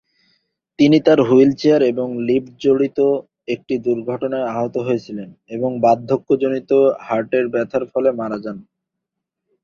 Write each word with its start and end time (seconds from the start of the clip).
তিনি 0.79 0.97
তাঁর 1.05 1.19
হুইলচেয়ার 1.27 1.81
এবং 1.91 2.07
লিফট 2.27 2.53
জড়িত 2.63 2.99
একটি 3.47 3.73
ছোট্ট 3.75 3.85
দুর্ঘটনায় 3.85 4.49
আহত 4.51 4.75
হয়েছিলেন 4.87 5.29
এবং 5.55 5.69
বার্ধক্যজনিত 5.85 6.71
হার্টের 7.07 7.45
ব্যর্থতার 7.53 7.83
ফলে 7.91 8.09
মারা 8.19 8.37
যান। 8.43 8.57